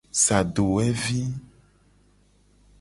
[0.21, 1.21] Sa dowevi.